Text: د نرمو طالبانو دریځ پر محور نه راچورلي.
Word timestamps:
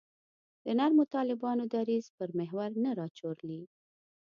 د 0.63 0.65
نرمو 0.77 1.03
طالبانو 1.15 1.63
دریځ 1.73 2.05
پر 2.17 2.29
محور 2.39 2.69
نه 2.83 2.91
راچورلي. 2.99 3.61